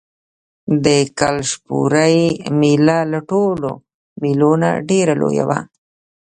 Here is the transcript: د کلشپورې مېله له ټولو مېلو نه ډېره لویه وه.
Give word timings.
د 0.85 0.87
کلشپورې 1.19 2.17
مېله 2.59 2.99
له 3.11 3.19
ټولو 3.29 3.69
مېلو 4.21 4.51
نه 4.63 4.69
ډېره 4.89 5.13
لویه 5.21 5.45
وه. 5.49 5.59